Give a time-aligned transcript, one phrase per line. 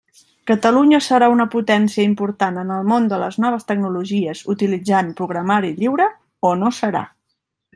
[0.51, 6.09] Catalunya serà una potència important en el món de les noves tecnologies utilitzant programari lliure
[6.53, 7.05] o no serà.